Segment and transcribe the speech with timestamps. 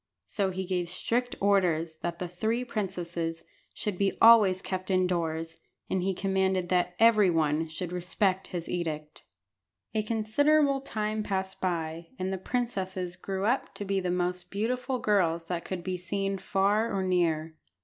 [0.25, 5.57] So he gave strict orders that the three princesses should be always kept indoors,
[5.91, 9.21] and he commanded that every one should respect his edict.
[9.93, 14.97] A considerable time passed by, and the princesses grew up to be the most beautiful
[14.97, 17.55] girls that could be seen far or near.